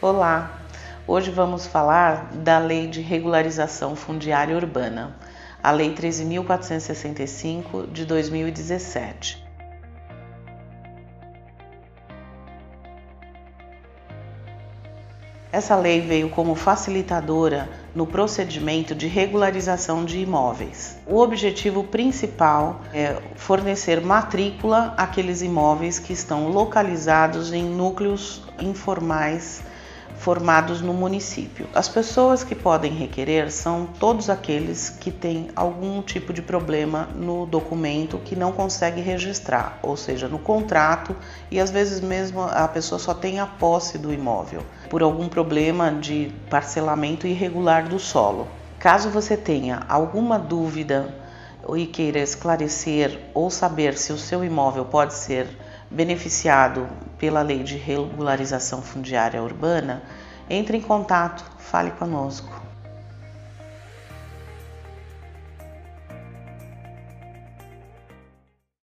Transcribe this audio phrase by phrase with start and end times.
[0.00, 0.60] Olá!
[1.08, 5.16] Hoje vamos falar da Lei de Regularização Fundiária Urbana,
[5.60, 9.44] a Lei 13.465 de 2017.
[15.50, 20.96] Essa lei veio como facilitadora no procedimento de regularização de imóveis.
[21.08, 29.60] O objetivo principal é fornecer matrícula àqueles imóveis que estão localizados em núcleos informais
[30.16, 31.66] formados no município.
[31.74, 37.46] As pessoas que podem requerer são todos aqueles que têm algum tipo de problema no
[37.46, 41.14] documento que não consegue registrar, ou seja, no contrato
[41.50, 45.92] e às vezes mesmo a pessoa só tem a posse do imóvel por algum problema
[45.92, 48.48] de parcelamento irregular do solo.
[48.78, 51.14] Caso você tenha alguma dúvida
[51.76, 55.48] e queira esclarecer ou saber se o seu imóvel pode ser
[55.90, 56.88] beneficiado
[57.18, 60.02] pela Lei de Regularização Fundiária Urbana,
[60.48, 62.67] entre em contato, fale conosco.